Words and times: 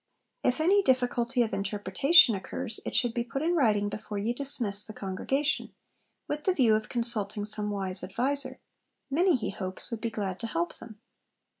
If 0.43 0.59
any 0.59 0.81
difficulty 0.81 1.43
of 1.43 1.53
interpretation 1.53 2.33
occurs, 2.33 2.79
it 2.87 2.95
should 2.95 3.13
be 3.13 3.23
'put 3.23 3.43
in 3.43 3.53
writing 3.53 3.87
before 3.87 4.17
ye 4.17 4.33
dismiss 4.33 4.83
the 4.83 4.93
congregation,' 4.95 5.75
with 6.27 6.45
the 6.45 6.55
view 6.55 6.73
of 6.73 6.89
consulting 6.89 7.45
some 7.45 7.69
wise 7.69 8.03
adviser. 8.03 8.59
Many, 9.11 9.35
he 9.35 9.51
hopes, 9.51 9.91
would 9.91 10.01
be 10.01 10.09
glad 10.09 10.39
to 10.39 10.47
help 10.47 10.75
them. 10.79 10.99